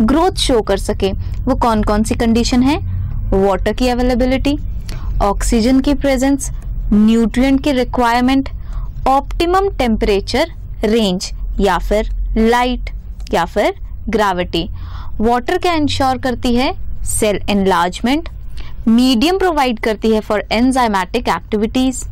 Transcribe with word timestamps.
Growth 0.00 0.38
show 0.38 0.60
कर 0.60 0.76
सके। 0.76 1.12
वो 1.12 1.54
कौन 1.54 1.82
कौन 1.82 2.02
सी 2.02 2.14
कंडीशन 2.14 2.62
है? 2.62 2.76
वाटर 3.32 3.72
की 3.72 3.88
अवेलेबिलिटी 3.88 4.56
ऑक्सीजन 5.22 5.80
की 5.80 5.94
प्रेजेंस 5.94 6.50
न्यूट्रिएंट 6.92 7.62
की 7.64 7.72
रिक्वायरमेंट 7.72 8.48
ऑप्टिमम 9.08 9.68
टेम्परेचर 9.78 10.52
रेंज 10.84 11.30
या 11.60 11.78
फिर 11.78 12.10
लाइट 12.36 12.90
या 13.34 13.44
फिर 13.44 13.74
ग्राविटी 14.08 14.68
वाटर 15.20 15.58
क्या 15.58 15.72
इंश्योर 15.72 16.18
करती 16.18 16.54
है? 16.54 16.72
सेल 17.04 17.40
एनलार्जमेंट 17.50 18.28
मीडियम 18.88 19.38
प्रोवाइड 19.38 19.80
करती 19.80 20.10
है 20.10 20.20
for 20.20 20.44
enzymatic 20.52 21.28
activities 21.28 22.04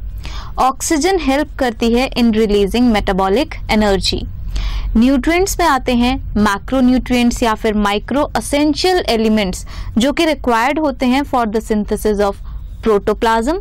oxygen 0.58 1.18
help 1.20 1.56
करती 1.58 1.92
है 1.92 2.06
in 2.16 2.32
releasing 2.34 2.92
metabolic 2.92 3.54
energy 3.70 4.22
nutrients 4.98 5.58
में 5.58 5.66
आते 5.66 5.94
हैं 5.94 6.14
मैक्रो 6.36 6.80
न्यूट्रिएंट्स 6.80 7.42
या 7.42 7.54
फिर 7.54 7.74
माइक्रो 7.76 8.22
असेंशियल 8.36 9.04
एलिमेंट्स 9.08 9.64
जो 9.98 10.12
कि 10.12 10.24
रिक्वायर्ड 10.24 10.78
होते 10.78 11.06
हैं 11.06 11.22
for 11.24 11.46
the 11.46 11.60
synthesis 11.62 12.20
of 12.20 12.40
protoplasm 12.82 13.58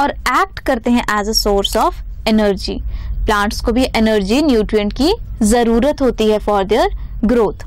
और 0.00 0.10
एक्ट 0.10 0.58
करते 0.66 0.90
हैं 0.90 1.02
as 1.18 1.28
a 1.28 1.32
source 1.34 1.76
of 1.76 2.28
energy 2.28 2.78
plants 3.26 3.60
को 3.60 3.72
भी 3.72 3.84
एनर्जी 3.96 4.40
न्यूट्रिएंट 4.42 4.92
की 4.92 5.12
ज़रूरत 5.42 6.00
होती 6.02 6.30
है 6.30 6.38
for 6.38 6.64
their 6.64 6.96
growth 7.24 7.66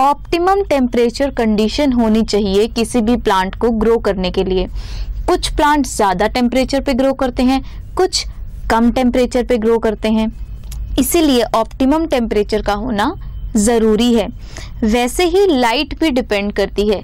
optimum 0.00 0.62
temperature 0.68 1.30
condition 1.30 1.92
होनी 1.92 2.22
चाहिए 2.24 2.66
किसी 2.76 3.00
भी 3.00 3.16
प्लांट 3.18 3.54
को 3.54 3.70
ग्रो 3.80 3.96
करने 4.06 4.30
के 4.30 4.44
लिए. 4.44 4.66
कुछ 5.28 5.48
प्लांट 5.56 5.86
ज़्यादा 5.86 6.26
टेम्परेचर 6.28 6.80
पे 6.80 6.94
ग्रो 6.94 7.12
करते 7.14 7.42
हैं, 7.42 7.60
कुछ 7.96 8.24
कम 8.70 8.90
टेम्परेचर 8.92 9.44
पे 9.46 9.58
ग्रो 9.58 9.78
करते 9.78 10.08
हैं. 10.10 10.30
इसीलिए 10.98 11.42
ऑप्टिमम 11.42 12.06
टेम्परेचर 12.06 12.62
का 12.62 12.72
होना 12.72 13.14
ज़रूरी 13.56 14.14
है। 14.14 14.28
वैसे 14.84 15.24
ही 15.24 15.46
लाइट 15.46 15.98
भी 16.00 16.10
डिपेंड 16.10 16.52
करती 16.52 16.88
है। 16.88 17.02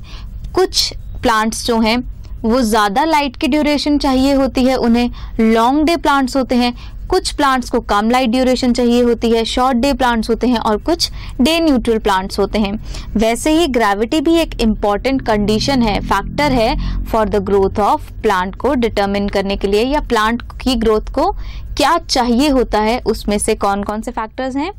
कुछ 0.54 0.92
प्लांट्स 1.22 1.66
जो 1.66 1.80
हैं 1.80 2.17
वो 2.40 2.60
ज़्यादा 2.62 3.04
लाइट 3.04 3.36
की 3.36 3.48
ड्यूरेशन 3.48 3.98
चाहिए 3.98 4.32
होती 4.34 4.64
है, 4.64 4.76
उन्हें 4.76 5.10
लॉन्ग 5.42 5.84
डे 5.86 5.96
प्लांट्स 5.98 6.36
होते 6.36 6.54
हैं, 6.54 6.74
कुछ 7.08 7.30
प्लांट्स 7.32 7.70
को 7.70 7.78
कम 7.82 8.10
लाइट 8.10 8.30
ड्यूरेशन 8.30 8.72
चाहिए 8.72 9.02
होती 9.02 9.30
है 9.30 9.44
शॉर्ट 9.46 9.76
डे 9.76 9.92
प्लांट्स 9.92 10.30
होते 10.30 10.46
हैं 10.46 10.58
और 10.58 10.76
कुछ 10.78 11.10
डे 11.40 11.58
न्यूट्रल 11.60 11.98
प्लांट्स 11.98 12.38
होते 12.38 12.58
हैं। 12.58 12.72
वैसे 13.16 13.50
ही 13.50 13.66
ग्रेविटी 13.68 14.20
भी 14.20 14.34
एक 14.38 14.60
इंपॉर्टेंट 14.60 15.22
कंडीशन 15.26 15.82
है 15.82 15.98
फैक्टर 16.02 16.52
है 16.52 17.04
for 17.04 17.28
the 17.28 17.42
growth 17.44 17.78
of 17.80 18.10
plant 18.22 18.56
को 18.56 18.74
डिटर्मिन 18.76 19.28
करने 19.28 19.56
के 19.56 19.68
लिए, 19.68 19.84
या 19.84 20.00
प्लांट 20.00 20.42
की 20.62 20.74
ग्रोथ 20.76 21.12
को 21.14 21.30
क्या 21.76 21.96
चाहिए 22.00 22.48
होता 22.50 22.80
है, 22.80 22.98
उसमें 23.06 23.38
से 23.38 23.54
कौन 23.56 23.82
कौन 23.82 24.02
से 24.02 24.10
फैक्टर्स 24.10 24.56
हैं? 24.56 24.72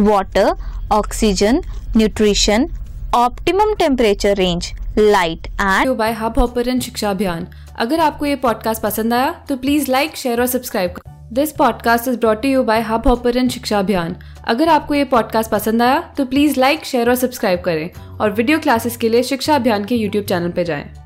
Water 0.00 0.52
oxygen 0.92 1.62
nutrition 1.96 2.68
optimum 3.14 3.74
temperature 3.74 4.36
range 4.36 4.72
light 4.98 5.46
and 5.46 5.88
by 5.96 6.12
Hub 6.12 6.38
Hopper 6.38 6.78
Shiksha 6.80 7.10
Abhiyan 7.10 7.46
अगर 7.76 8.00
आपको 8.00 8.26
ये 8.26 8.36
पॉडकास्ट 8.36 8.82
पसंद 8.82 9.14
आया 9.14 9.30
तो 9.48 9.56
प्लीज़ 9.56 9.90
लाइक 9.90 10.16
शेयर 10.16 10.40
और 10.40 10.46
सब्सक्राइब 10.46 10.90
करें 10.90 11.34
this 11.34 11.52
podcast 11.52 12.08
is 12.08 12.18
brought 12.18 12.44
you 12.44 12.62
by 12.62 12.80
Hub 12.80 13.08
Hopper 13.08 13.48
Shiksha 13.48 13.78
Abhiyan 13.78 14.16
अगर 14.44 14.68
आपको 14.68 14.94
ये 14.94 15.04
पॉडकास्ट 15.04 15.50
पसंद 15.50 15.82
आया 15.82 16.00
तो 16.00 16.24
प्लीज़ 16.24 16.60
लाइक 16.60 16.84
शेयर 16.84 17.08
और 17.08 17.14
सब्सक्राइब 17.14 17.60
करें 17.60 17.90
और 18.20 18.30
वीडियो 18.30 18.58
क्लासेस 18.58 18.96
के 18.96 19.08
लिए 19.08 19.22
शिक्षा 19.22 19.54
अभियान 19.54 19.84
के 19.84 19.94
यूट्यूब 19.94 20.24
चैनल 20.24 20.50
पर 20.50 20.62
जाएँ। 20.62 21.05